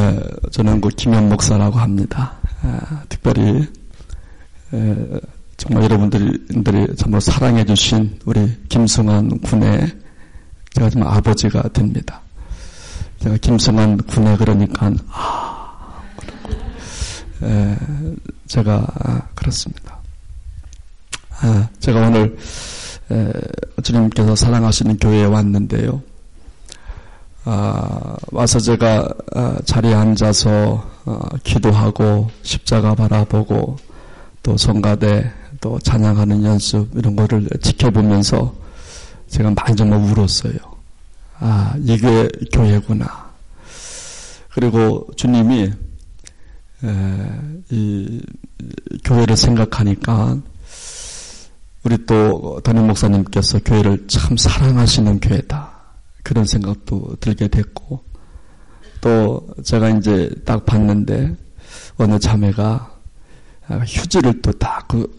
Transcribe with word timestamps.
에, 0.00 0.20
저는 0.50 0.80
그 0.80 0.88
김현 0.88 1.28
목사라고 1.28 1.78
합니다. 1.78 2.32
아, 2.62 3.02
특별히 3.08 3.66
에, 4.72 4.96
정말 5.56 5.84
여러분들이 5.84 6.86
정말 6.96 7.20
사랑해 7.20 7.64
주신 7.64 8.18
우리 8.24 8.50
김승환 8.68 9.40
군의 9.40 9.92
제가 10.74 10.88
정 10.88 11.06
아버지가 11.06 11.68
됩니다. 11.68 12.20
제가 13.18 13.36
김승환 13.36 13.98
군에 13.98 14.36
그러니까 14.38 14.90
아 15.10 16.02
에, 17.42 17.76
제가 18.46 18.86
그렇습니다. 19.34 19.98
아, 21.42 21.68
제가 21.80 22.06
오늘 22.06 22.36
에, 23.10 23.32
주님께서 23.82 24.34
사랑하시는 24.34 24.96
교회에 24.98 25.24
왔는데요. 25.24 26.02
아, 27.44 28.16
와서 28.32 28.58
제가 28.58 29.08
아, 29.34 29.56
자리에 29.64 29.94
앉아서 29.94 30.90
어, 31.06 31.20
기도하고 31.42 32.28
십자가 32.42 32.94
바라보고 32.94 33.76
또 34.42 34.56
성가대 34.56 35.30
또 35.60 35.78
찬양하는 35.78 36.44
연습 36.44 36.88
이런 36.94 37.16
거를 37.16 37.48
지켜보면서 37.62 38.54
제가 39.28 39.50
많이 39.50 39.76
정말 39.76 40.00
울었어요. 40.00 40.54
아 41.38 41.74
이게 41.78 42.28
교회구나. 42.52 43.30
그리고 44.52 45.06
주님이 45.16 45.72
에, 46.84 46.92
이 47.70 48.22
교회를 49.04 49.36
생각하니까 49.36 50.38
우리 51.84 52.04
또 52.04 52.60
담임 52.62 52.86
목사님께서 52.86 53.60
교회를 53.60 54.06
참 54.08 54.36
사랑하시는 54.36 55.20
교회다. 55.20 55.69
그런 56.22 56.44
생각도 56.44 57.16
들게 57.20 57.48
됐고, 57.48 58.04
또 59.00 59.46
제가 59.64 59.90
이제 59.90 60.30
딱 60.44 60.64
봤는데, 60.66 61.36
어느 61.96 62.18
자매가 62.18 62.98
휴지를 63.86 64.42
또딱그 64.42 65.16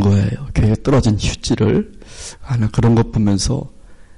거예요. 0.00 0.46
교회에 0.54 0.74
떨어진 0.82 1.14
휴지를. 1.18 1.92
하는 2.40 2.68
그런 2.68 2.94
것 2.94 3.12
보면서, 3.12 3.70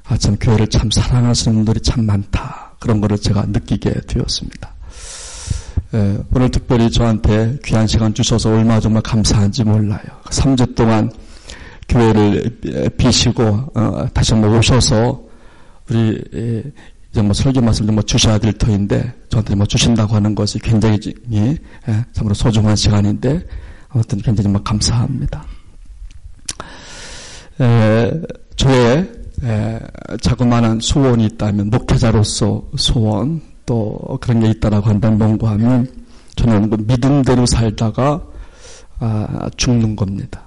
아, 0.04 0.16
참, 0.16 0.36
교회를 0.36 0.68
참 0.68 0.90
사랑하시는 0.90 1.54
분들이 1.56 1.80
참 1.80 2.04
많다. 2.06 2.76
그런 2.78 3.00
거를 3.00 3.18
제가 3.18 3.46
느끼게 3.46 3.92
되었습니다. 4.06 4.74
예, 5.94 6.18
오늘 6.34 6.50
특별히 6.50 6.90
저한테 6.90 7.58
귀한 7.64 7.86
시간 7.86 8.12
주셔서 8.12 8.50
얼마나 8.50 8.80
정말 8.80 9.02
감사한지 9.02 9.64
몰라요. 9.64 10.00
3주 10.24 10.74
동안 10.74 11.10
교회를 11.88 12.58
비시고 12.96 13.44
어, 13.74 14.06
다시 14.12 14.34
한번 14.34 14.56
오셔서 14.56 15.25
우리 15.90 16.22
이제 17.10 17.22
뭐 17.22 17.32
설교 17.32 17.60
말씀 17.60 17.86
뭐 17.86 18.02
주셔야 18.02 18.38
될 18.38 18.52
터인데 18.52 19.12
저한테 19.28 19.54
뭐 19.54 19.66
주신다고 19.66 20.14
하는 20.14 20.34
것이 20.34 20.58
굉장히 20.58 20.98
예, 21.32 21.58
참으로 22.12 22.34
소중한 22.34 22.76
시간인데 22.76 23.42
아무튼 23.88 24.18
굉장히 24.20 24.50
뭐 24.50 24.62
감사합니다. 24.62 25.44
에, 27.60 28.12
저의 28.56 29.10
에, 29.42 29.80
자그마한 30.20 30.80
소원이 30.80 31.24
있다면 31.26 31.70
목회자로서 31.70 32.62
소원 32.76 33.40
또 33.64 34.18
그런 34.20 34.40
게 34.40 34.50
있다라고 34.50 34.88
한다면 34.88 35.18
뭔가 35.18 35.50
하면 35.52 35.88
저는 36.36 36.70
그 36.70 36.76
믿음대로 36.86 37.46
살다가 37.46 38.22
아, 38.98 39.50
죽는 39.56 39.96
겁니다. 39.96 40.45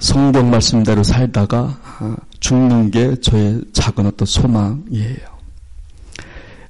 성경 0.00 0.50
말씀대로 0.50 1.02
살다가 1.02 1.78
아, 1.98 2.16
죽는 2.40 2.90
게 2.90 3.20
저의 3.20 3.62
작은 3.72 4.06
어떤 4.06 4.26
소망이에요. 4.26 5.38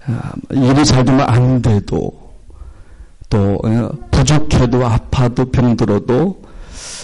아, 0.06 0.32
일이 0.50 0.84
잘 0.84 1.04
되면 1.04 1.28
안 1.28 1.60
돼도 1.60 2.28
또 3.28 3.58
어, 3.62 3.90
부족해도 4.10 4.86
아파도 4.86 5.50
병들어도 5.50 6.42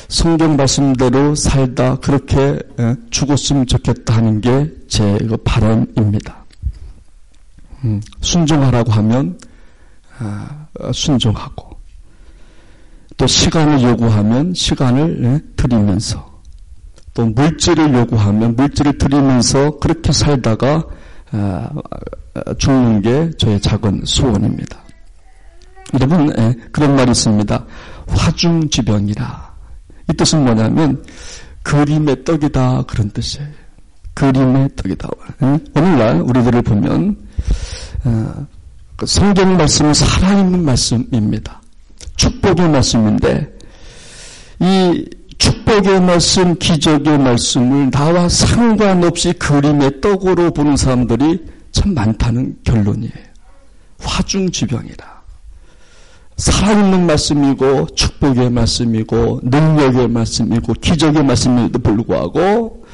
성경 0.09 0.57
말씀대로 0.57 1.35
살다 1.35 1.97
그렇게 1.97 2.59
어, 2.79 2.95
죽었으면 3.11 3.67
좋겠다 3.67 4.17
하는 4.17 4.41
게 4.41 4.85
제 4.95 5.19
바람입니다. 5.43 6.45
음, 7.83 8.01
순종하라고 8.21 8.93
하면 8.93 9.37
아, 10.21 10.69
순종하고 10.93 11.74
또 13.17 13.27
시간을 13.27 13.83
요구하면 13.83 14.55
시간을 14.55 15.41
드리면서 15.57 16.35
또 17.15 17.27
물질을 17.27 17.95
요구하면 17.95 18.57
물질을 18.57 18.99
드리면서 18.99 19.79
그렇게 19.79 20.13
살다가 20.13 20.85
아, 21.31 21.71
죽는 22.59 23.03
게 23.03 23.31
저의 23.39 23.61
작은 23.61 24.03
소원입니다. 24.05 24.79
여러분 25.95 26.29
그런 26.73 26.97
말이 26.97 27.11
있습니다. 27.13 27.65
화중지병이라 28.09 29.55
이 30.11 30.17
뜻은 30.17 30.45
뭐냐면 30.45 31.05
그림의 31.63 32.25
떡이다 32.25 32.83
그런 32.83 33.11
뜻이에요. 33.11 33.49
그림의 34.15 34.71
떡이다. 34.77 35.09
오늘날 35.75 36.21
우리들을 36.21 36.63
보면 36.63 37.17
어, 38.05 38.47
그 38.97 39.07
성경 39.07 39.57
말씀은 39.57 39.95
살아있는 39.95 40.65
말씀입니다. 40.65 41.61
축복의 42.17 42.69
말씀인데 42.69 43.53
이 44.61 45.05
축복의 45.39 46.01
말씀, 46.01 46.59
기적의 46.59 47.19
말씀을 47.19 47.91
나와 47.91 48.29
상관없이 48.29 49.33
그림의 49.33 50.01
떡으로 50.01 50.53
보는 50.53 50.77
사람들이 50.77 51.45
참 51.73 51.95
많다는 51.95 52.57
결론이에요. 52.65 53.13
화중지병이라. 53.99 55.15
살아있는 56.37 57.07
말씀이고 57.07 57.87
축복의 57.95 58.51
말씀이고 58.51 59.41
능력의 59.45 60.09
말씀이고 60.09 60.73
기적의 60.75 61.25
말씀에도 61.25 61.79
불구하고 61.79 62.85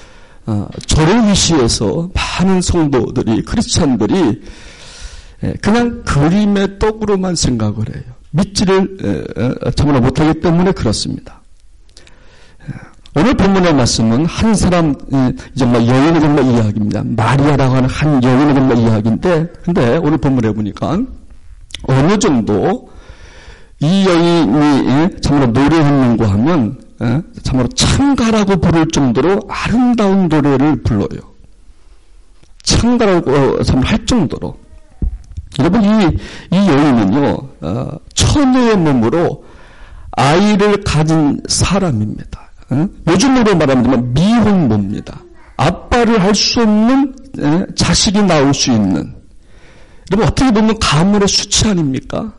어, 0.47 0.69
저를 0.87 1.29
위시해서 1.29 2.11
많은 2.15 2.61
성도들이 2.61 3.43
크리스찬들이 3.43 4.43
그냥 5.63 6.03
그림의 6.05 6.79
떡으로만 6.79 7.35
생각을 7.35 7.95
해요. 7.95 8.20
믿지를 8.31 9.57
참으로 9.77 10.01
못하기 10.01 10.41
때문에 10.41 10.73
그렇습니다. 10.73 11.41
오늘 13.17 13.35
본문의 13.35 13.75
말씀은 13.75 14.25
한 14.25 14.55
사람 14.55 14.95
정말 15.57 15.87
여인의 15.87 16.21
정말 16.21 16.45
이야기입니다. 16.45 17.03
마리아라고 17.05 17.75
하는 17.75 17.89
한 17.89 18.23
여인의 18.23 18.55
정말 18.55 18.79
이야기인데, 18.79 19.53
근데 19.65 19.97
오늘 19.97 20.19
본문에 20.19 20.53
보니까 20.53 20.99
어느 21.85 22.19
정도 22.19 22.89
이 23.81 24.07
여인이 24.07 25.21
참으로 25.23 25.47
노래했는가 25.47 26.31
하면 26.31 26.81
참으로 27.43 27.67
창가라고 27.69 28.59
부를 28.59 28.87
정도로 28.89 29.41
아름다운 29.49 30.29
노래를 30.29 30.83
불러요. 30.83 31.21
창가라고 32.63 33.31
어, 33.31 33.63
참으로 33.65 33.87
할 33.89 34.07
정도로 34.07 34.57
여러분 35.61 35.83
이, 35.85 36.19
이 36.51 36.57
여인은요 36.57 37.39
어, 37.61 37.89
천의 38.15 38.77
몸으로 38.77 39.45
아이를 40.13 40.83
가진 40.83 41.41
사람입니다. 41.49 42.51
어? 42.71 42.89
요즘으로 43.07 43.55
말하면 43.57 44.13
미혼모입니다. 44.15 45.21
아빠를 45.57 46.23
할 46.23 46.35
수 46.35 46.61
없는 46.63 47.15
에? 47.39 47.67
자식이 47.77 48.23
나올 48.23 48.53
수 48.55 48.71
있는 48.73 49.15
여러분 50.11 50.29
어떻게 50.29 50.51
보면 50.51 50.79
가문의 50.81 51.29
수치 51.29 51.69
아닙니까? 51.69 52.33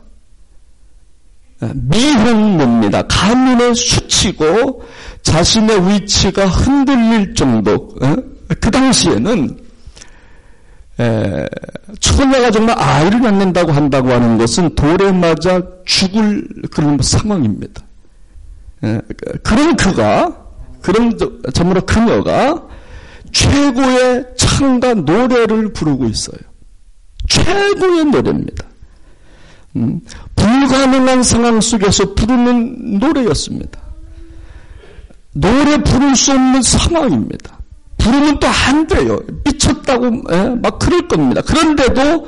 미혼모입니다. 1.74 3.02
가문의 3.02 3.74
수치고 3.74 4.82
자신의 5.22 5.88
위치가 5.88 6.46
흔들릴 6.46 7.34
정도. 7.34 7.88
그 8.60 8.70
당시에는 8.70 9.56
처녀가 12.00 12.50
정말 12.50 12.78
아이를 12.78 13.20
낳는다고 13.20 13.72
한다고 13.72 14.10
하는 14.12 14.38
것은 14.38 14.74
돌에 14.74 15.12
맞아 15.12 15.60
죽을 15.84 16.46
그런 16.70 16.98
상황입니다. 17.00 17.82
그런 19.42 19.76
그가 19.76 20.42
그런 20.80 21.16
참으로 21.52 21.80
그녀가 21.82 22.66
최고의 23.32 24.26
창가 24.36 24.94
노래를 24.94 25.72
부르고 25.72 26.06
있어요. 26.06 26.38
최고의 27.28 28.04
노래입니다. 28.06 28.64
음, 29.76 30.00
불가능한 30.36 31.22
상황 31.22 31.60
속에서 31.60 32.14
부르는 32.14 32.98
노래였습니다. 32.98 33.80
노래 35.32 35.78
부를 35.78 36.14
수 36.14 36.32
없는 36.32 36.60
상황입니다. 36.60 37.58
부르면 38.02 38.38
또 38.38 38.48
안 38.48 38.86
돼요. 38.86 39.18
미쳤다고 39.44 40.06
예? 40.32 40.54
막 40.60 40.78
그럴 40.78 41.06
겁니다. 41.08 41.42
그런데도 41.42 42.26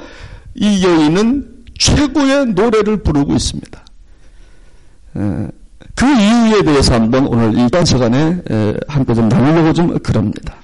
이 0.55 0.85
여인은 0.85 1.49
최고의 1.79 2.47
노래를 2.47 2.99
부르고 3.03 3.33
있습니다. 3.33 3.85
예, 5.17 5.49
그 5.95 6.07
이유에 6.07 6.63
대해서 6.63 6.95
한번 6.95 7.27
오늘 7.27 7.59
이번 7.59 7.85
시간에 7.85 8.41
예, 8.51 8.75
함께 8.89 9.15
좀 9.15 9.29
나누려고 9.29 9.73
좀 9.73 9.99
그럽니다. 10.01 10.55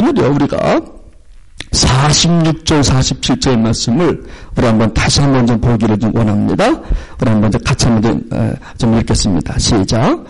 오늘요 0.00 0.32
우리가 0.34 0.80
46절, 1.72 2.82
47절 2.82 3.58
말씀을 3.58 4.24
우리 4.56 4.66
한번 4.66 4.92
다시 4.94 5.20
한번 5.20 5.46
좀 5.46 5.60
보기를 5.60 5.98
좀 5.98 6.14
원합니다. 6.16 6.68
우리 7.20 7.30
한번 7.30 7.50
같이 7.64 7.86
한번 7.86 8.28
좀 8.78 8.98
읽겠습니다. 8.98 9.58
시작. 9.58 10.24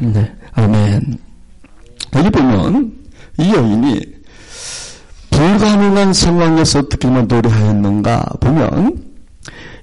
네, 0.00 0.34
아멘. 0.52 1.18
여기 2.14 2.30
보면 2.30 2.92
이 3.38 3.52
여인이 3.52 4.00
불가능한 5.30 6.12
상황에서 6.12 6.80
어떻게 6.80 7.08
노래하였는가 7.08 8.24
보면 8.40 9.02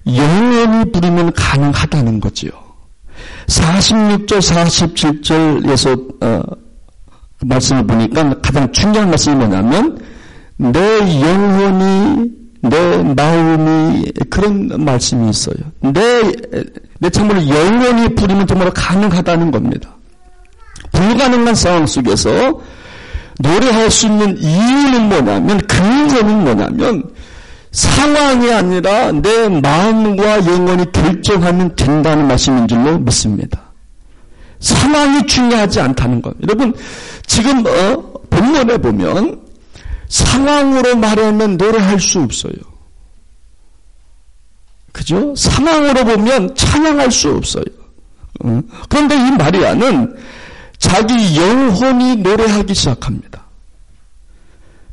영원히 0.07 0.91
부리면 0.91 1.33
가능하다는 1.33 2.19
거지요. 2.21 2.51
46절, 3.47 4.39
47절에서 4.39 6.23
어, 6.23 6.41
말씀을 7.41 7.85
보니까 7.85 8.39
가장 8.41 8.71
중요한 8.71 9.09
말씀이 9.09 9.35
뭐냐면 9.35 9.99
내 10.57 10.79
영혼이 11.21 12.31
내 12.61 13.03
마음이 13.03 14.11
그런 14.29 14.85
말씀이 14.85 15.29
있어요. 15.29 15.55
내, 15.81 16.31
내 16.99 17.09
참으로 17.09 17.45
영혼이 17.47 18.15
부리면 18.15 18.47
정말 18.47 18.71
가능하다는 18.71 19.51
겁니다. 19.51 19.95
불가능한 21.01 21.55
상황 21.55 21.87
속에서 21.87 22.61
노래할 23.39 23.89
수 23.89 24.05
있는 24.05 24.37
이유는 24.37 25.09
뭐냐면 25.09 25.57
근거는 25.65 26.43
뭐냐면 26.43 27.03
상황이 27.71 28.51
아니라 28.51 29.11
내 29.11 29.47
마음과 29.49 30.45
영혼이 30.45 30.91
결정하면 30.91 31.75
된다는 31.75 32.27
말씀인 32.27 32.67
줄로 32.67 32.99
믿습니다. 32.99 33.59
상황이 34.59 35.25
중요하지 35.25 35.79
않다는 35.79 36.21
것. 36.21 36.35
여러분 36.43 36.73
지금 37.25 37.65
어, 37.65 38.13
본문에 38.29 38.77
보면 38.77 39.41
상황으로 40.07 40.97
말하면 40.97 41.57
노래할 41.57 41.99
수 41.99 42.19
없어요. 42.19 42.53
그죠? 44.91 45.33
상황으로 45.35 46.03
보면 46.03 46.53
찬양할 46.53 47.09
수 47.11 47.31
없어요. 47.31 47.63
어? 48.43 48.61
그런데 48.89 49.15
이 49.15 49.31
마리아는 49.31 50.15
자기 50.81 51.37
영혼이 51.37 52.17
노래하기 52.17 52.73
시작합니다. 52.73 53.45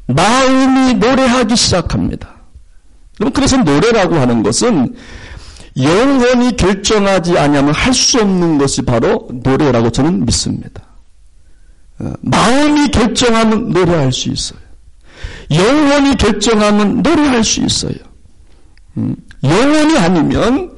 마음이 0.06 0.94
노래하기 0.94 1.56
시작합니다. 1.56 2.28
그래서 3.34 3.56
노래라고 3.56 4.14
하는 4.16 4.42
것은 4.42 4.94
영혼이 5.76 6.56
결정하지 6.56 7.36
않으면 7.38 7.72
할 7.72 7.92
수 7.94 8.20
없는 8.20 8.58
것이 8.58 8.82
바로 8.82 9.28
노래라고 9.42 9.90
저는 9.90 10.24
믿습니다. 10.26 10.82
어, 12.00 12.12
마음이 12.20 12.88
결정하면 12.88 13.70
노래할 13.70 14.12
수 14.12 14.28
있어요. 14.28 14.60
영혼이 15.50 16.16
결정하면 16.16 17.02
노래할 17.02 17.42
수 17.42 17.60
있어요. 17.60 17.94
음, 18.98 19.16
영혼이 19.42 19.96
아니면 19.98 20.76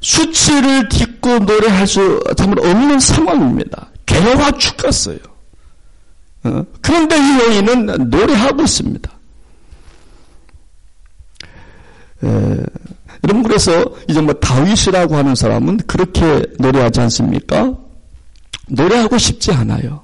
수치를 0.00 0.88
딛고 0.88 1.40
노래할 1.40 1.86
수 1.86 2.22
정말 2.36 2.60
없는 2.60 3.00
상황입니다. 3.00 3.88
개화 4.14 4.50
죽겠어요. 4.52 5.18
어? 6.44 6.64
그런데 6.80 7.16
이 7.16 7.40
여인은 7.40 8.10
노래하고 8.10 8.62
있습니다. 8.62 9.10
에, 12.24 12.56
여러분 13.24 13.42
그래서 13.42 13.84
이제 14.08 14.20
뭐 14.20 14.34
다윗이라고 14.34 15.16
하는 15.16 15.34
사람은 15.34 15.78
그렇게 15.86 16.44
노래하지 16.58 17.00
않습니까? 17.00 17.74
노래하고 18.68 19.18
싶지 19.18 19.52
않아요. 19.52 20.02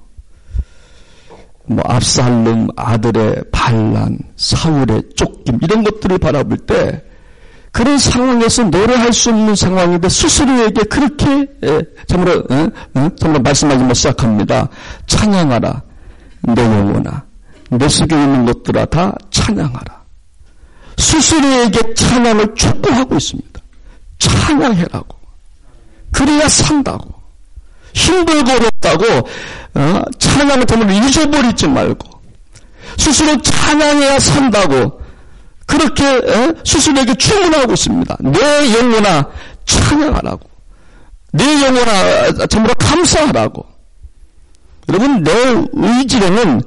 뭐 1.67 1.85
압살롬 1.87 2.69
아들의 2.77 3.45
반란, 3.53 4.19
사울의 4.37 5.03
쫓김 5.17 5.61
이런 5.62 5.85
것들을 5.85 6.19
바라볼 6.19 6.59
때 6.59 7.05
그런 7.72 7.99
상황에서 7.99 8.64
노래할 8.64 9.12
수 9.12 9.31
없는 9.31 9.55
상황인데 9.55 10.08
스스로에게 10.08 10.82
그렇게 10.84 11.46
예, 11.62 11.82
참으로 12.06 12.43
예, 12.50 12.69
예, 12.96 13.11
참으로 13.17 13.40
말씀하기 13.40 13.94
시작합니다. 13.94 14.69
찬양하라 15.06 15.82
내 16.43 16.62
영혼아 16.62 17.25
내 17.70 17.88
속에 17.88 18.14
있는 18.17 18.44
것들아 18.46 18.87
다 18.87 19.14
찬양하라. 19.31 20.00
스스로에게 20.99 21.94
찬양을 21.94 22.55
촉구하고 22.55 23.17
있습니다. 23.17 23.61
찬양해라고. 24.19 25.16
그래야 26.11 26.49
산다고. 26.49 27.20
힘들고 27.94 28.50
어렵다고 28.50 29.05
어, 29.75 30.02
찬양을 30.19 30.66
정말 30.66 30.90
잊어버리지 30.93 31.69
말고 31.69 32.08
스스로 32.96 33.40
찬양해야 33.40 34.19
산다고 34.19 35.00
그렇게 35.70 36.05
어? 36.05 36.55
스스로에게 36.64 37.14
주문하고 37.14 37.72
있습니다. 37.72 38.17
내 38.20 38.75
영혼아 38.76 39.25
찬양하라고. 39.64 40.40
내 41.32 41.44
영혼아 41.44 42.46
다 42.49 42.75
감사하라고. 42.76 43.64
여러분 44.88 45.22
내 45.22 45.31
의지로는 45.72 46.61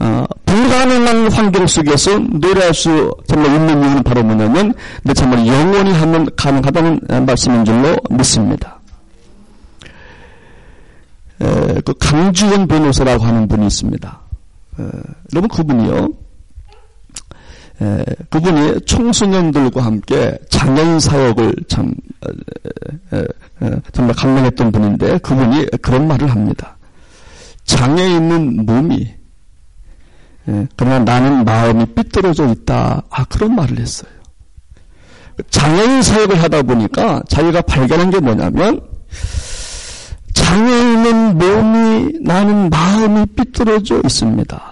어, 0.00 0.24
불가능한 0.44 1.32
환경 1.32 1.66
속에서 1.66 2.18
노래할 2.18 2.74
수 2.74 3.14
정말 3.26 3.54
있는 3.54 3.82
이유는 3.82 4.02
바로 4.02 4.22
뭐냐면 4.22 4.74
내 5.02 5.14
정말 5.14 5.46
영원히 5.46 5.92
하면 5.92 6.28
가능하다는 6.36 7.24
말씀인 7.24 7.64
줄로 7.64 7.96
믿습니다. 8.10 8.80
에, 11.40 11.80
그 11.86 11.94
강주원 11.98 12.66
변호사라고 12.68 13.24
하는 13.24 13.48
분이 13.48 13.66
있습니다. 13.66 14.20
에, 14.78 14.82
여러분 15.32 15.48
그분이요. 15.48 16.21
에, 17.82 18.04
그분이 18.30 18.80
청소년들과 18.86 19.84
함께 19.84 20.38
장애인 20.48 21.00
사역을 21.00 21.54
참 21.68 21.92
에, 23.12 23.24
정말 23.92 24.14
감명했던 24.14 24.70
분인데 24.70 25.18
그분이 25.18 25.66
그런 25.82 26.06
말을 26.06 26.30
합니다. 26.30 26.76
장애인은 27.64 28.66
몸이 28.66 29.14
그러나 30.76 30.98
나는 30.98 31.44
마음이 31.44 31.86
삐뚤어져 31.94 32.48
있다. 32.48 33.02
아 33.10 33.24
그런 33.24 33.54
말을 33.54 33.78
했어요. 33.78 34.10
장애인 35.50 36.02
사역을 36.02 36.42
하다 36.42 36.62
보니까 36.62 37.22
자기가 37.28 37.62
발견한 37.62 38.10
게 38.10 38.20
뭐냐면 38.20 38.80
장애인은 40.34 41.38
몸이 41.38 42.18
나는 42.22 42.70
마음이 42.70 43.26
삐뚤어져 43.36 44.00
있습니다. 44.04 44.71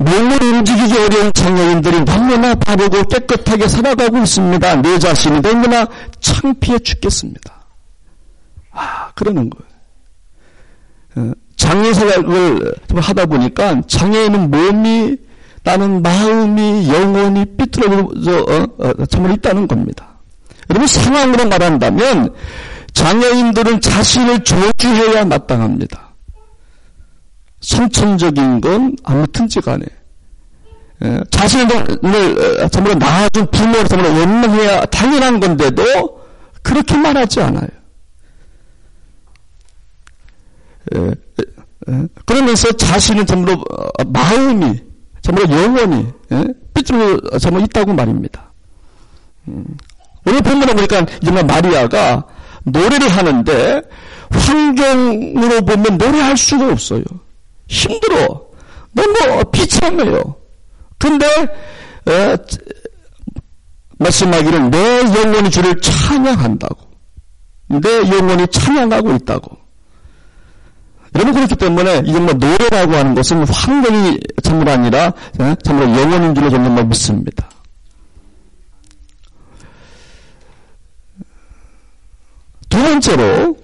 몸을 0.00 0.42
움직이기 0.42 0.98
어려운 0.98 1.30
장애인들이 1.34 2.04
너무나 2.04 2.54
바르고 2.54 3.02
깨끗하게 3.04 3.68
살아가고 3.68 4.16
있습니다. 4.18 4.76
내 4.76 4.98
자신이 4.98 5.42
너무나 5.42 5.86
창피해 6.20 6.78
죽겠습니다. 6.78 7.52
아, 8.72 9.10
그러는 9.14 9.50
거예요. 9.50 9.70
어, 11.16 11.32
장애 11.56 11.92
생활을 11.92 12.74
하다 12.94 13.26
보니까 13.26 13.82
장애인은 13.86 14.50
몸이 14.50 15.16
나는 15.62 16.00
마음이 16.00 16.88
영혼이 16.88 17.44
삐뚤어져 17.56 18.38
어, 18.38 18.66
어, 18.78 19.06
정말 19.06 19.32
있다는 19.32 19.68
겁니다. 19.68 20.08
여러분 20.70 20.86
상황으로 20.86 21.46
말한다면 21.46 22.34
장애인들은 22.94 23.82
자신을 23.82 24.44
저주해야 24.44 25.26
마땅합니다. 25.26 26.09
선천적인 27.60 28.60
건 28.60 28.96
아무튼지 29.04 29.60
간에 29.60 29.84
예, 31.02 31.20
자신을 31.30 31.68
정말 32.70 32.98
낳아준 32.98 33.50
부모를 33.50 33.86
정말 33.86 34.10
원망해야 34.18 34.84
당연한 34.86 35.40
건데도 35.40 36.20
그렇게 36.62 36.96
말하지 36.96 37.40
않아요. 37.40 37.68
예, 40.94 41.14
예, 41.88 42.08
그러면서 42.26 42.70
자신은 42.72 43.24
정말 43.24 43.54
어, 43.54 44.04
마음이 44.06 44.82
정말 45.22 45.50
영원히 45.50 46.06
삐뚤어 46.74 47.38
정말 47.38 47.62
있다고 47.64 47.94
말입니다. 47.94 48.52
음, 49.48 49.64
오늘 50.26 50.40
본문에 50.42 50.74
보니까 50.74 51.06
정말 51.24 51.44
마리아가 51.44 52.24
노래를 52.64 53.08
하는데 53.08 53.82
환경으로 54.30 55.62
보면 55.62 55.96
노래할 55.96 56.36
수가 56.36 56.70
없어요. 56.72 57.04
힘들어. 57.70 58.50
너무 58.92 59.44
비참해요. 59.52 60.36
근데 60.98 61.26
에, 62.08 62.36
말씀하기를 63.98 64.70
내 64.70 65.02
영혼이 65.02 65.50
주를 65.50 65.80
찬양한다고. 65.80 66.90
내 67.68 67.98
영혼이 68.10 68.48
찬양하고 68.48 69.12
있다고. 69.12 69.56
여러분 71.14 71.34
그렇기 71.34 71.56
때문에 71.56 72.02
이게 72.04 72.18
뭐 72.18 72.32
노래라고 72.34 72.94
하는 72.94 73.14
것은 73.14 73.44
환경이 73.44 74.18
참으로 74.42 74.70
아니라 74.70 75.12
참으로 75.62 75.86
영혼인 75.86 76.34
줄로 76.34 76.50
저는 76.50 76.72
뭐 76.72 76.84
믿습니다. 76.84 77.48
두 82.68 82.78
번째로 82.78 83.56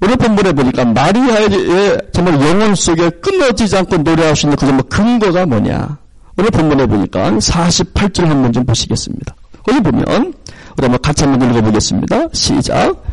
오늘 0.00 0.16
본문에 0.16 0.52
보니까 0.52 0.84
마리아의 0.84 1.98
정말 2.12 2.34
영혼 2.40 2.74
속에 2.74 3.10
끊어지지 3.10 3.76
않고 3.78 3.98
노래할 3.98 4.36
수 4.36 4.46
있는 4.46 4.56
그 4.56 4.66
정말 4.66 4.82
근거가 4.88 5.46
뭐냐? 5.46 5.98
오늘 6.36 6.50
본문에 6.50 6.86
보니까 6.86 7.30
48절 7.32 8.26
한번 8.26 8.52
좀 8.52 8.64
보시겠습니다. 8.64 9.34
거기 9.66 9.80
보면 9.80 10.04
우리 10.06 10.84
한번 10.84 11.02
같이 11.02 11.24
한번 11.24 11.50
읽어보겠습니다. 11.50 12.28
시작. 12.32 13.04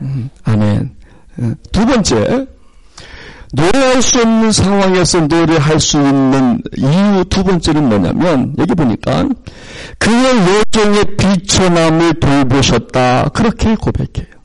음, 0.00 0.30
아멘. 0.44 0.94
어, 1.38 1.52
두 1.72 1.84
번째, 1.84 2.46
노래할 3.52 4.02
수 4.02 4.20
없는 4.20 4.52
상황에서 4.52 5.20
노래할 5.20 5.80
수 5.80 5.96
있는 5.96 6.60
이유 6.76 7.24
두 7.28 7.42
번째는 7.44 7.88
뭐냐면 7.88 8.54
여기 8.58 8.74
보니까 8.74 9.26
그의 9.98 10.34
여종의 10.36 11.16
비천함을 11.16 12.20
돌보셨다 12.20 13.30
그렇게 13.30 13.74
고백해요. 13.74 14.38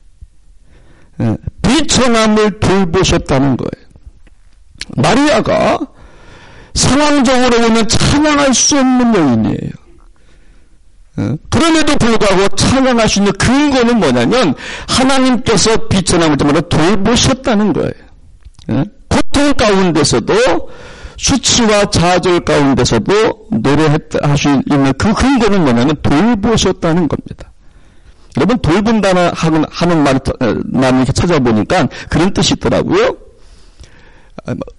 예, 1.20 1.36
비천함을 1.62 2.60
돌보셨다는 2.60 3.56
거예요. 3.56 3.84
마리아가 4.96 5.78
상황적으로 6.74 7.68
보면 7.68 7.88
찬양할 7.88 8.54
수 8.54 8.78
없는 8.78 9.14
여인이에요. 9.14 9.70
예, 11.18 11.36
그럼에도 11.50 11.96
불구하고 11.96 12.48
찬양할 12.56 13.08
수 13.08 13.18
있는 13.20 13.32
근거는 13.32 13.98
뭐냐면 13.98 14.54
하나님께서 14.88 15.88
비천함을 15.88 16.36
돌보셨다는 16.68 17.72
거예요. 17.74 18.03
예? 18.70 18.84
고통 19.08 19.52
가운데서도 19.54 20.34
수치와 21.16 21.86
좌절 21.86 22.40
가운데서도 22.40 23.48
노래할 23.50 24.00
수 24.36 24.62
있는 24.70 24.92
그 24.98 25.12
근거는 25.14 25.62
뭐냐면 25.62 25.96
돌보셨다는 26.02 27.08
겁니다. 27.08 27.52
여러분 28.36 28.58
돌본다는 28.58 29.30
하는 29.34 30.02
말 30.02 30.18
나는 30.66 30.98
이렇게 30.98 31.12
찾아보니까 31.12 31.88
그런 32.08 32.32
뜻이 32.34 32.54
있더라고요. 32.56 33.16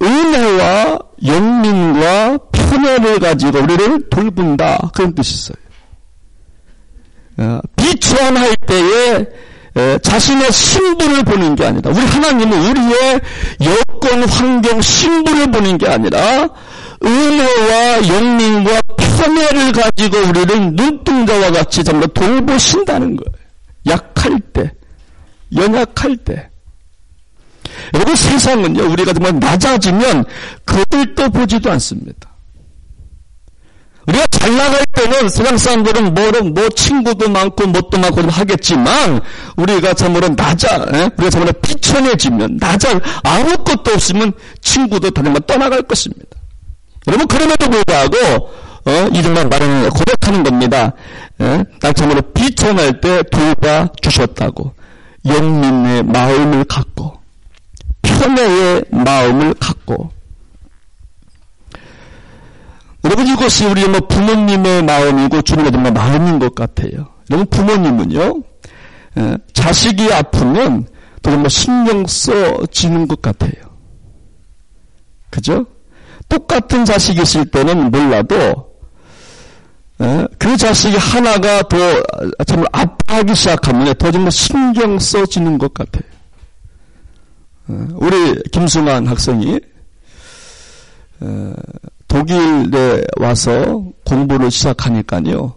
은혜와 0.02 1.00
영민과 1.26 2.38
편애를 2.52 3.20
가지고 3.20 3.60
우리를 3.60 4.10
돌본다 4.10 4.92
그런 4.94 5.16
뜻이 5.16 5.34
있어요. 5.36 5.56
어, 7.38 7.60
비천할 7.76 8.56
때에 8.68 9.26
자신의 10.02 10.52
신분을 10.52 11.24
보는 11.24 11.56
게 11.56 11.66
아니라 11.66 11.92
우리 11.92 12.00
하나님은 12.00 12.58
우리의 12.58 13.22
여건 13.62 14.24
환경 14.30 14.82
신분을 14.82 15.52
보는 15.52 15.78
게 15.78 15.88
아니라 15.88 16.48
은혜와 17.04 18.08
영민과 18.08 18.80
편애를 18.98 19.72
가지고 19.74 20.18
우리를 20.30 20.74
눈동자와 20.74 21.52
같이 21.52 21.84
정말 21.84 22.08
돌보신다는 22.10 23.18
거예요. 23.18 23.36
약할 23.88 24.40
때, 24.54 24.72
연약할 25.56 26.18
때. 26.18 26.50
여러분 27.94 28.16
세상은요 28.16 28.90
우리가 28.90 29.12
정말 29.12 29.38
낮아지면 29.40 30.24
또 31.16 31.30
보지도 31.30 31.72
않습니다. 31.72 32.35
우리가 34.08 34.28
잘 34.28 34.56
나갈 34.56 34.86
때는 34.94 35.30
세상 35.30 35.58
사람들은 35.58 36.14
뭐로 36.14 36.44
뭐 36.44 36.70
친구도 36.70 37.30
많고 37.30 37.68
뭣도 37.68 37.98
많고 37.98 38.22
하겠지만 38.22 39.22
우리가 39.58 39.94
참으로 39.94 40.30
낮아 40.30 40.86
에? 40.94 41.10
우리가 41.18 41.30
참으로 41.30 41.52
비천해지면 41.54 42.58
낮아 42.60 43.00
아무것도 43.24 43.94
없으면 43.94 44.34
친구도 44.62 45.10
다들 45.12 45.34
떠나갈 45.48 45.82
것입니다. 45.82 46.38
여러분 47.08 47.28
그럼에도 47.28 47.70
불구하고 47.70 48.50
어, 48.88 49.08
이정말 49.12 49.48
말하는 49.48 49.90
고백하는 49.90 50.44
겁니다. 50.44 50.94
에? 51.42 51.64
날 51.82 51.94
참으로 51.94 52.22
비천할 52.34 53.02
때 53.02 53.24
돌봐 53.32 53.88
주셨다고 54.02 54.74
영민의 55.26 56.04
마음을 56.04 56.64
갖고 56.66 57.20
편애의 58.04 58.86
마음을 58.92 59.56
갖고 59.56 60.12
여러분 63.06 63.28
이것이 63.28 63.66
우리 63.66 63.88
뭐 63.88 64.00
부모님의 64.00 64.84
마음이고 64.84 65.44
주님의 65.44 65.92
마음인 65.94 66.40
것 66.40 66.56
같아요. 66.56 67.08
여러분 67.30 67.48
부모님은요 67.52 68.42
에, 69.18 69.38
자식이 69.54 70.12
아프면 70.12 70.88
정말 71.22 71.50
신경 71.52 72.06
써지는 72.08 73.08
것 73.08 73.22
같아요. 73.22 73.54
그죠? 75.30 75.66
똑같은 76.28 76.84
자식이 76.84 77.22
있을 77.22 77.46
때는 77.46 77.92
몰라도 77.92 78.74
에, 80.02 80.28
그 80.40 80.58
자식이 80.58 80.98
하나가 80.98 81.62
더 81.68 81.78
정말 82.48 82.68
아파하기 82.72 83.36
시작하면 83.36 83.94
더 83.96 84.12
정말 84.12 84.32
신경 84.32 84.98
써지는 84.98 85.60
것 85.60 85.76
같아요. 85.76 86.04
에, 87.70 87.74
우리 87.94 88.42
김승환 88.52 89.06
학생이 89.06 89.60
독일에 92.16 93.04
와서 93.18 93.84
공부를 94.06 94.50
시작하니까요. 94.50 95.54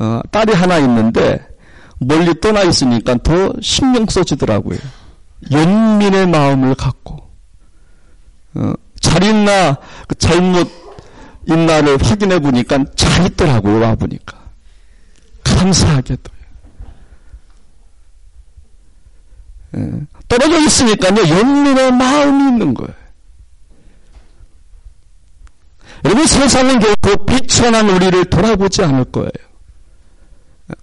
어, 0.00 0.20
딸이 0.32 0.52
하나 0.52 0.78
있는데 0.78 1.46
멀리 1.98 2.40
떠나 2.40 2.62
있으니까 2.62 3.16
더 3.22 3.52
신경 3.62 4.04
써지더라고요. 4.06 4.78
연민의 5.52 6.26
마음을 6.26 6.74
갖고 6.74 7.18
어, 8.54 8.72
잘 9.00 9.22
있나 9.22 9.76
그 10.08 10.16
잘못 10.16 10.68
있나를 11.48 11.98
확인해 12.02 12.40
보니까 12.40 12.84
잘 12.96 13.26
있더라고요. 13.26 13.80
와 13.80 13.94
보니까 13.94 14.36
감사하게도 15.44 16.32
예, 19.76 19.88
떨어져 20.26 20.58
있으니까요 20.58 21.28
연민의 21.28 21.92
마음이 21.92 22.48
있는 22.48 22.74
거예요. 22.74 22.99
여러분 26.04 26.26
세상은 26.26 26.78
결코 26.78 27.24
비천한 27.26 27.88
우리를 27.90 28.24
돌아보지 28.26 28.82
않을 28.82 29.04
거예요. 29.04 29.30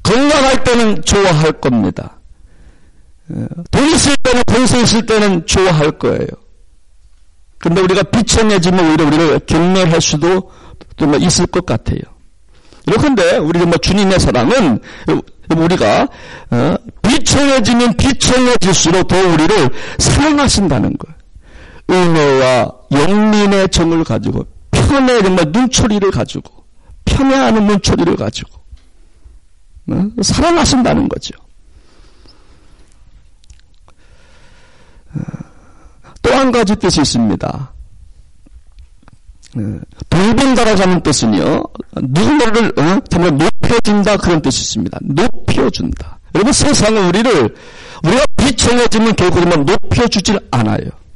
건강할 0.03 0.63
때는 0.63 1.01
좋아할 1.03 1.53
겁니다. 1.53 2.19
돈 3.71 3.89
있을 3.89 4.15
때는 4.24 4.43
돈세 4.47 4.81
있을 4.81 5.05
때는 5.05 5.45
좋아할 5.45 5.91
거예요. 5.91 6.27
근데 7.57 7.81
우리가 7.81 8.03
비천해지면 8.03 8.89
오히려 8.89 9.05
우리를 9.07 9.39
경멸할 9.45 10.00
수도 10.00 10.51
좀 10.95 11.15
있을 11.15 11.47
것 11.47 11.65
같아요. 11.65 12.00
그런데 12.86 13.38
우리 13.38 13.59
뭐 13.65 13.77
주님의 13.77 14.19
사랑은 14.19 14.79
우리가 15.55 16.07
어, 16.51 16.75
비천해지면 17.01 17.97
비천해질수록 17.97 19.07
더 19.07 19.17
우리를 19.17 19.69
사랑하신다는 19.97 20.95
거예요. 20.97 21.17
은혜와 21.89 22.71
영민의 22.91 23.69
정을 23.69 24.03
가지고 24.03 24.45
정말 24.88 25.51
눈초리를 25.51 26.10
가지고 26.12 26.63
편애하는 27.06 27.67
눈초리를 27.67 28.15
가지고 28.15 28.50
어? 29.89 30.10
사랑하신다는 30.22 31.08
거죠. 31.08 31.34
어, 35.13 35.20
또한 36.22 36.51
가지 36.51 36.75
뜻이 36.75 37.01
있습니다. 37.01 37.74
어, 39.56 39.79
돌본다라고 40.10 40.82
하는 40.82 41.01
뜻은요, 41.01 41.63
누군가를 41.96 42.74
어? 42.77 43.00
높여준다 43.32 44.17
그런 44.17 44.41
뜻이 44.41 44.62
있습니다. 44.62 45.00
높여준다. 45.01 46.20
여러분 46.36 46.51
세상은 46.51 47.08
우리를 47.08 47.56
우리가 48.03 48.24
비청해지면 48.36 49.15
결국 49.15 49.48
높여주질 49.48 50.39
않아요. 50.51 51.07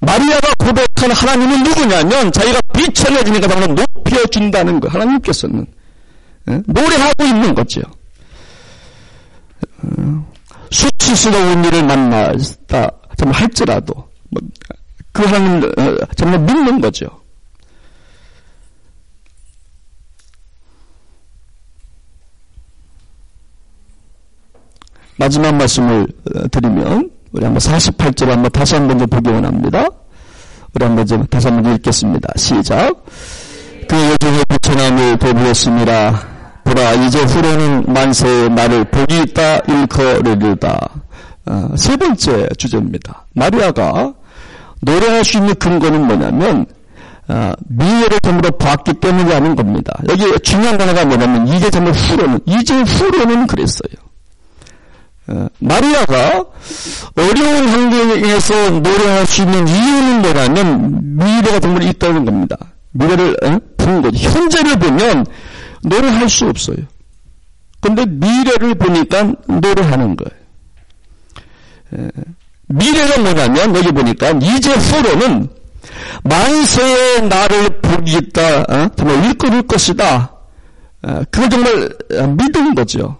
마리아가 0.00 0.48
고백한 0.58 1.10
하나님은 1.12 1.62
누구냐면 1.64 2.32
자기가 2.32 2.58
비천해지니까 2.74 3.48
방금 3.48 3.74
높여준다는 3.74 4.80
거 4.80 4.88
하나님께서는 4.88 5.66
예? 6.50 6.62
노래하고 6.66 7.24
있는 7.24 7.54
거죠. 7.54 7.80
어, 9.82 10.32
수치스러운 10.70 11.64
일을 11.64 11.84
만났다 11.84 12.90
정말 13.16 13.42
할지라도 13.42 13.94
뭐, 14.30 14.42
그 15.12 15.22
하나님 15.24 15.64
어, 15.64 15.96
정말 16.16 16.40
믿는 16.40 16.80
거죠. 16.80 17.06
마지막 25.16 25.54
말씀을 25.56 26.06
어, 26.34 26.48
드리면 26.48 27.17
우리 27.38 27.44
한번 27.44 27.60
48절 27.60 28.26
한번 28.26 28.50
다시 28.50 28.74
한번 28.74 28.98
보기 28.98 29.30
원합니다. 29.30 29.86
우리 30.74 30.84
한번 30.84 31.06
좀 31.06 31.24
다시 31.26 31.46
한번 31.46 31.72
읽겠습니다. 31.76 32.28
시작. 32.34 32.92
그 33.88 33.96
여종의 33.96 34.44
부처남을 34.48 35.18
도부었습니다. 35.18 36.20
보라 36.64 36.94
이제 36.94 37.20
후로는 37.22 37.84
만세의 37.92 38.50
나를 38.50 38.84
복이 38.86 39.22
있다 39.22 39.58
일커르르다. 39.68 40.88
어, 41.46 41.68
세 41.76 41.96
번째 41.96 42.48
주제입니다. 42.58 43.24
마리아가 43.34 44.12
노래할 44.80 45.24
수 45.24 45.38
있는 45.38 45.54
근거는 45.54 46.08
뭐냐면 46.08 46.66
아, 47.28 47.54
미래를 47.68 48.18
전부 48.20 48.50
봤기 48.50 48.94
때문이라는 48.94 49.54
겁니다. 49.54 49.92
여기 50.08 50.24
중요한 50.40 50.76
단어가 50.76 51.04
뭐냐면 51.04 51.46
이제 51.46 51.70
전부 51.70 51.92
후로는 51.92 52.40
이제 52.46 52.74
후로는 52.82 53.46
그랬어요. 53.46 54.07
어, 55.28 55.46
마리아가 55.58 56.44
어려운 57.14 57.68
환경에서 57.68 58.70
노래할 58.70 59.26
수 59.26 59.42
있는 59.42 59.68
이유는 59.68 60.22
뭐냐면 60.22 61.16
미래가 61.16 61.60
정말 61.60 61.82
있다는 61.84 62.24
겁니다. 62.24 62.56
미래를 62.92 63.36
어? 63.44 63.58
본 63.76 64.02
거죠. 64.02 64.16
현재를 64.16 64.78
보면 64.78 65.26
노래할 65.82 66.28
수 66.28 66.46
없어요. 66.46 66.76
근데 67.80 68.06
미래를 68.06 68.74
보니까 68.74 69.32
노래하는 69.46 70.16
거예요. 70.16 70.38
에, 71.94 72.08
미래가 72.68 73.20
뭐냐면 73.20 73.76
여기 73.76 73.92
보니까 73.92 74.30
이제 74.30 74.72
후로는 74.72 75.48
만세의 76.24 77.28
나를 77.28 77.80
보겠다. 77.80 78.62
어? 78.62 78.88
정말 78.96 79.24
일끌을 79.26 79.62
것이다. 79.62 80.32
어, 81.02 81.22
그걸 81.30 81.50
정말 81.50 81.90
믿은 82.36 82.74
거죠. 82.74 83.18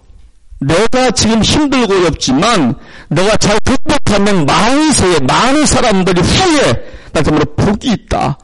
내가 0.59 1.11
지금 1.11 1.41
힘들고 1.41 1.93
어렵지만 1.93 2.75
내가 3.07 3.37
잘 3.37 3.57
극복하면 3.63 4.45
만세에 4.45 5.19
많은 5.19 5.65
사람들이 5.65 6.21
후에 6.21 6.73
나 7.13 7.23
정말 7.23 7.45
복이 7.55 7.91
있다. 7.91 8.37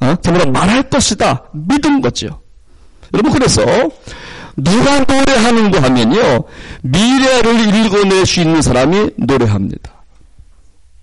어? 0.00 0.16
정말 0.22 0.50
말할 0.50 0.82
것이다. 0.84 1.44
믿은 1.52 2.00
거죠. 2.00 2.40
여러분 3.14 3.32
그래서 3.32 3.64
누가 4.56 5.00
노래하는 5.00 5.70
거 5.70 5.78
하면요. 5.78 6.44
미래를 6.82 7.74
읽어낼 7.74 8.26
수 8.26 8.40
있는 8.40 8.62
사람이 8.62 9.10
노래합니다. 9.16 9.90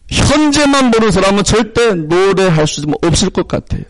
현재만 0.09 0.91
보는 0.91 1.11
사람은 1.11 1.43
절대 1.43 1.93
노래할 1.93 2.65
수 2.67 2.81
없을 3.01 3.29
것 3.29 3.47
같아요. 3.47 3.83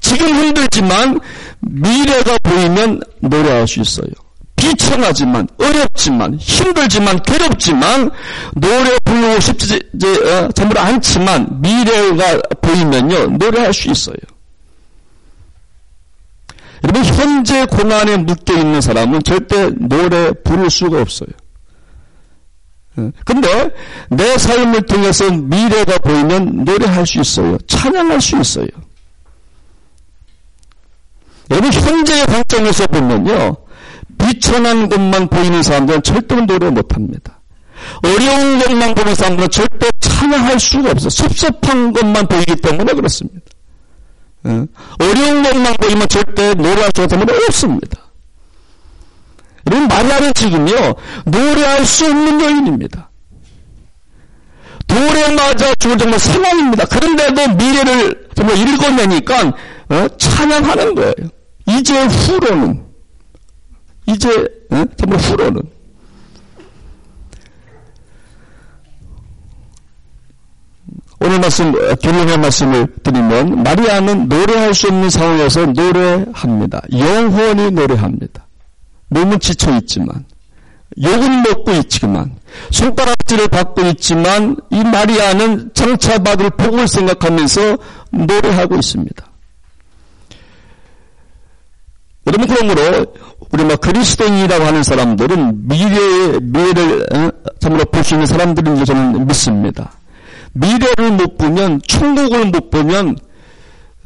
지금 0.00 0.28
힘들지만 0.28 1.20
미래가 1.60 2.38
보이면 2.42 3.00
노래할 3.20 3.68
수 3.68 3.80
있어요. 3.80 4.10
비천하지만 4.60 5.48
어렵지만 5.58 6.34
힘들지만 6.34 7.22
괴롭지만 7.22 8.10
노래 8.54 8.96
부르고 9.04 9.40
싶지 9.40 9.80
어, 10.04 10.48
전부 10.54 10.78
않지만 10.78 11.60
미래가 11.60 12.38
보이면요 12.60 13.26
노래할 13.38 13.72
수 13.72 13.90
있어요. 13.90 14.16
여러분 16.84 17.04
현재 17.04 17.64
고난에 17.66 18.18
묶여 18.18 18.54
있는 18.54 18.80
사람은 18.80 19.22
절대 19.22 19.70
노래 19.78 20.32
부를 20.32 20.70
수가 20.70 21.00
없어요. 21.00 21.28
근데 23.24 23.70
내 24.10 24.36
삶을 24.36 24.82
통해서 24.82 25.30
미래가 25.30 25.98
보이면 25.98 26.64
노래할 26.64 27.06
수 27.06 27.20
있어요. 27.20 27.56
찬양할 27.66 28.20
수 28.20 28.38
있어요. 28.38 28.66
여러분 31.50 31.72
현재의 31.72 32.26
관점에서 32.26 32.86
보면요. 32.88 33.56
비천한 34.26 34.88
것만 34.88 35.28
보이는 35.28 35.62
사람들은 35.62 36.02
절대로 36.02 36.46
노래 36.46 36.70
못합니다. 36.70 37.40
어려운 38.02 38.58
것만 38.58 38.94
보는 38.94 39.14
사람들은 39.14 39.50
절대 39.50 39.88
찬양할 40.00 40.60
수가 40.60 40.90
없어요. 40.90 41.10
섭섭한 41.10 41.92
것만 41.92 42.26
보이기 42.26 42.56
때문에 42.56 42.92
그렇습니다. 42.92 43.40
어려운 44.98 45.42
것만 45.42 45.74
보이면 45.74 46.08
절대 46.08 46.54
노래할 46.54 46.90
수가 46.94 47.16
없습니다. 47.46 47.98
여러분 49.66 49.88
마리아는 49.88 50.32
지금요 50.34 50.94
노래할 51.26 51.84
수 51.84 52.06
없는 52.06 52.40
여인입니다. 52.40 53.10
돌에 54.86 55.34
맞아 55.34 55.72
죽을 55.78 55.96
정말 55.98 56.18
상황입니다. 56.18 56.84
그런데도 56.86 57.54
미래를 57.54 58.28
정말 58.34 58.58
읽어내니까 58.58 59.52
어? 59.90 60.06
찬양하는 60.18 60.94
거예요. 60.94 61.14
이제 61.66 62.02
후로는 62.02 62.89
이제 64.10 64.28
어? 64.70 64.84
정말 64.96 65.18
후로는 65.18 65.62
오늘 71.22 71.38
말씀 71.38 71.72
결론의 71.96 72.38
말씀을 72.38 72.86
드리면 73.02 73.62
마리아는 73.62 74.28
노래할 74.28 74.72
수 74.72 74.88
없는 74.88 75.10
상황에서 75.10 75.66
노래합니다. 75.66 76.80
영원히 76.92 77.70
노래합니다. 77.70 78.46
너무 79.08 79.38
지쳐 79.38 79.76
있지만 79.78 80.24
욕은 81.00 81.42
먹고 81.42 81.72
있지만 81.72 82.34
손가락질을 82.70 83.48
받고 83.48 83.82
있지만 83.88 84.56
이 84.70 84.82
마리아는 84.82 85.72
장차 85.74 86.18
받을 86.18 86.48
복을 86.50 86.88
생각하면서 86.88 87.78
노래하고 88.10 88.76
있습니다. 88.76 89.30
여러분 92.26 92.46
그러므로 92.46 93.06
우리 93.52 93.64
막 93.64 93.80
그리스도인이라고 93.80 94.64
하는 94.64 94.82
사람들은 94.82 95.68
미래의 95.68 96.40
미래를 96.40 97.06
어? 97.14 97.30
참으로 97.58 97.84
볼 97.86 98.04
수 98.04 98.14
있는 98.14 98.26
사람들인 98.26 98.84
저는 98.84 99.26
믿습니다. 99.26 99.92
미래를 100.52 101.12
못 101.12 101.36
보면 101.36 101.80
천국을 101.86 102.46
못 102.46 102.70
보면 102.70 103.16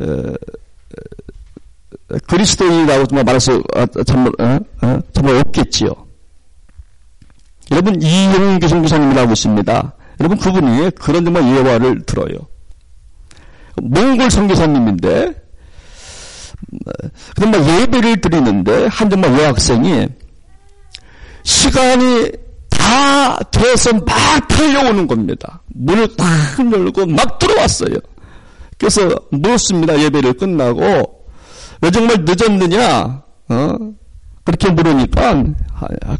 어, 0.00 0.34
그리스도인이라고 2.26 3.22
말해서 3.24 3.62
정말 4.06 4.32
어, 4.38 4.58
어, 4.82 4.98
정말 5.12 5.36
없겠지요. 5.36 5.90
여러분 7.70 8.00
이영훈 8.00 8.60
교성교사님이라고 8.60 9.32
있습니다. 9.32 9.92
여러분 10.20 10.38
그분이 10.38 10.90
그런 11.00 11.24
정말 11.24 11.44
예화를 11.44 12.02
들어요. 12.02 12.36
몽골 13.82 14.30
선교사님인데 14.30 15.43
그럼 17.36 17.50
막 17.50 17.80
예배를 17.80 18.20
드리는데 18.20 18.86
한 18.86 19.10
정말 19.10 19.38
여학생이 19.38 20.08
시간이 21.42 22.30
다 22.70 23.38
돼서 23.50 23.92
막 23.92 24.48
달려오는 24.48 25.06
겁니다. 25.06 25.62
문을 25.74 26.08
딱 26.16 26.26
열고 26.72 27.06
막 27.06 27.38
들어왔어요. 27.38 27.96
그래서 28.78 29.08
물었습니다. 29.30 29.98
예배를 30.00 30.34
끝나고 30.34 31.26
왜 31.80 31.90
정말 31.90 32.24
늦었느냐? 32.24 33.22
어? 33.48 33.76
그렇게 34.44 34.70
물으니까 34.70 35.44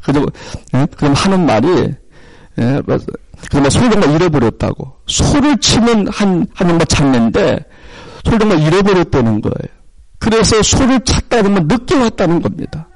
그저 0.02 0.24
그럼 0.96 1.12
하는 1.14 1.44
말이 1.46 1.68
예, 2.58 2.80
그러면 3.50 3.70
소를 3.70 3.90
정말 3.90 4.10
잃어버렸다고 4.14 4.92
소를 5.06 5.56
치는 5.58 6.08
한 6.08 6.46
한 6.54 6.68
정말 6.68 6.86
장면인데 6.86 7.58
소를 8.24 8.38
정말 8.38 8.60
잃어버렸다는 8.60 9.40
거예요. 9.42 9.74
그래서 10.24 10.62
소를 10.62 10.98
찾다 11.04 11.42
보면 11.42 11.68
늦게 11.68 11.96
왔다는 11.96 12.40
겁니다. 12.40 12.88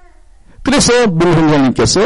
그래서 0.62 1.06
문홍장님께서 1.08 2.00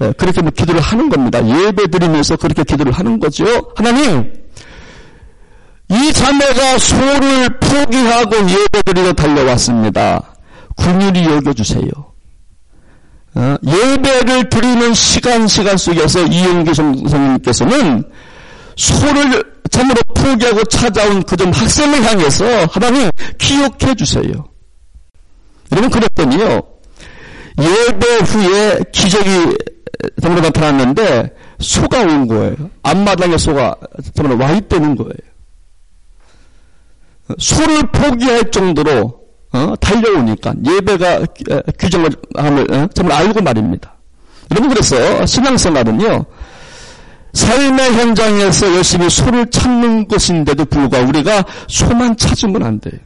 예, 0.00 0.12
그렇게 0.16 0.42
뭐 0.42 0.52
기도를 0.52 0.80
하는 0.80 1.08
겁니다. 1.08 1.44
예배 1.44 1.88
드리면서 1.88 2.36
그렇게 2.36 2.62
기도를 2.62 2.92
하는 2.92 3.18
거죠. 3.18 3.44
하나님, 3.74 4.32
이 5.88 6.12
자매가 6.12 6.78
소를 6.78 7.58
포기하고 7.58 8.36
예배 8.48 8.82
드리러 8.84 9.12
달려왔습니다. 9.12 10.22
궁휼히 10.76 11.24
여겨주세요. 11.24 11.90
어, 13.34 13.56
예배를 13.66 14.50
드리는 14.50 14.94
시간 14.94 15.48
시간 15.48 15.76
속에서 15.76 16.24
이용기 16.26 16.74
선생님께서는 16.74 18.04
소를 18.76 19.53
참으로 19.74 20.00
포기하고 20.14 20.62
찾아온 20.66 21.20
그점 21.24 21.50
학생을 21.50 22.04
향해서 22.04 22.44
하나님 22.66 23.10
기억해 23.38 23.96
주세요. 23.96 24.30
여러분 25.72 25.90
그랬더니요. 25.90 26.62
예배 27.58 28.06
후에 28.24 28.80
기적이 28.92 29.56
정말 30.22 30.42
나타났는데 30.42 31.34
소가 31.58 32.02
온 32.02 32.28
거예요. 32.28 32.54
앞마당에 32.84 33.36
소가 33.36 33.74
정말 34.14 34.40
와 34.40 34.52
있다는 34.52 34.94
거예요. 34.94 35.12
소를 37.38 37.82
포기할 37.90 38.52
정도로 38.52 39.24
어? 39.52 39.74
달려오니까 39.80 40.54
예배가 40.64 41.26
규정을 41.80 42.10
함을 42.36 42.72
어? 42.72 42.86
정말 42.94 43.18
알고 43.18 43.42
말입니다. 43.42 43.92
여러분 44.52 44.70
그래서 44.70 45.26
신앙생활은요 45.26 46.24
삶의 47.34 47.94
현장에서 47.94 48.74
열심히 48.76 49.10
소를 49.10 49.50
찾는 49.50 50.08
것인데도 50.08 50.64
불구하고 50.64 51.08
우리가 51.08 51.44
소만 51.68 52.16
찾으면 52.16 52.62
안 52.62 52.80
돼요. 52.80 53.00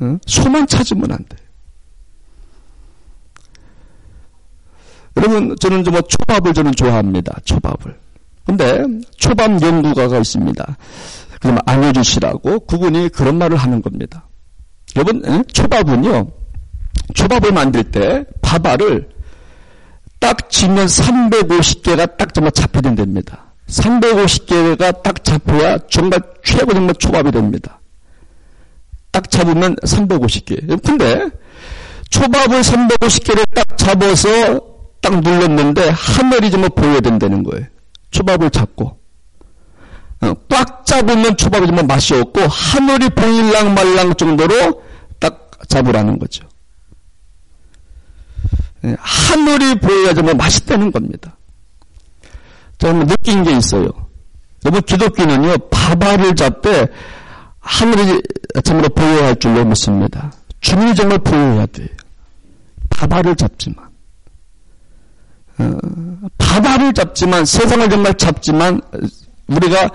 어? 0.00 0.18
소만 0.26 0.66
찾으면 0.66 1.12
안 1.12 1.18
돼요. 1.18 1.40
여러분 5.16 5.56
저는 5.60 5.84
뭐 5.84 6.00
초밥을 6.02 6.52
저는 6.52 6.72
좋아합니다. 6.72 7.38
초밥을. 7.44 7.96
근데 8.44 8.84
초밥 9.16 9.62
연구가가 9.62 10.18
있습니다. 10.18 10.76
그럼 11.40 11.58
안효주씨라고 11.66 12.60
그분이 12.60 13.10
그런 13.10 13.38
말을 13.38 13.56
하는 13.56 13.80
겁니다. 13.80 14.28
여러분 14.96 15.22
에? 15.24 15.42
초밥은요. 15.52 16.30
초밥을 17.14 17.52
만들 17.52 17.84
때 17.84 18.24
밥알을 18.40 19.08
딱 20.22 20.48
지면 20.48 20.86
350개가 20.86 22.16
딱 22.16 22.32
정말 22.32 22.52
잡혀야 22.52 22.94
됩니다. 22.94 23.52
350개가 23.66 25.02
딱 25.02 25.24
잡혀야 25.24 25.78
정말 25.90 26.20
최고 26.44 26.72
정말 26.72 26.94
초밥이 26.94 27.32
됩니다. 27.32 27.80
딱 29.10 29.28
잡으면 29.28 29.74
350개. 29.76 30.80
근데 30.86 31.28
초밥을 32.08 32.60
350개를 32.60 33.44
딱 33.52 33.76
잡아서 33.76 34.60
딱 35.00 35.20
눌렀는데 35.20 35.88
하늘이 35.88 36.52
좀 36.52 36.68
보여야 36.68 37.00
된다는 37.00 37.42
거예요. 37.42 37.66
초밥을 38.12 38.50
잡고. 38.50 38.96
어, 40.20 40.34
꽉 40.48 40.86
잡으면 40.86 41.36
초밥이 41.36 41.66
좀 41.66 41.84
맛이 41.84 42.14
없고 42.14 42.42
하늘이 42.42 43.08
보일랑 43.08 43.74
말랑 43.74 44.14
정도로 44.14 44.82
딱 45.18 45.50
잡으라는 45.68 46.20
거죠. 46.20 46.46
예, 48.84 48.96
하늘이 48.98 49.74
보여야지만 49.76 50.36
맛있다는 50.36 50.90
겁니다. 50.90 51.36
저는 52.78 53.06
느낀 53.06 53.44
게 53.44 53.56
있어요. 53.56 53.88
너무 54.62 54.80
기독교는요, 54.80 55.56
바바를 55.70 56.34
잡되 56.34 56.88
하늘이 57.60 58.20
참으로 58.64 58.88
보여야 58.88 59.26
할 59.26 59.36
줄로 59.36 59.64
믿습니다. 59.64 60.32
주님이 60.60 60.94
정말 60.94 61.18
보여야 61.18 61.66
돼요. 61.66 61.88
바바를 62.90 63.36
잡지만. 63.36 63.88
어, 65.58 65.78
바바를 66.38 66.92
잡지만, 66.92 67.44
세상을 67.44 67.88
정말 67.88 68.14
잡지만, 68.14 68.80
우리가 69.46 69.90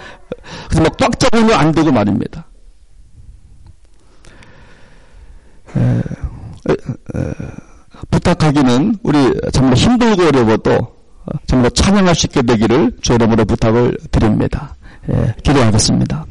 꽉 0.98 1.20
잡으면 1.20 1.52
안 1.54 1.72
되고 1.72 1.92
말입니다. 1.92 2.46
에, 5.76 5.80
에, 5.80 6.74
에, 6.74 7.34
부탁하기는 8.12 8.98
우리 9.04 9.34
정말 9.52 9.76
힘들고 9.76 10.24
어려워도 10.28 10.98
정말 11.46 11.72
찬양할 11.72 12.16
수 12.16 12.28
있게 12.28 12.42
되기를 12.42 12.94
주 13.02 13.14
여러분의 13.14 13.46
부탁을 13.46 13.98
드립니다. 14.12 14.76
예, 15.10 15.36
기도하겠습니다. 15.44 16.26